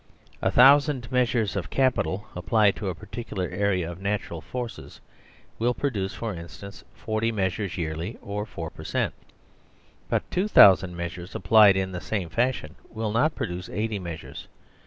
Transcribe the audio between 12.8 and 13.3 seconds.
will